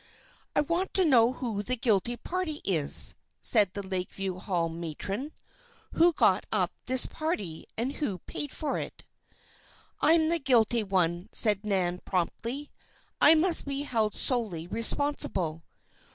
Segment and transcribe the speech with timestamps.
[0.55, 5.31] "I want to know who the guilty party is," said the Lakeview Hall matron.
[5.91, 9.05] "Who got up this party, and who paid for it?"
[9.99, 12.71] "I'm the guilty one," said Nan, promptly.
[13.21, 15.61] "I must be held solely responsible."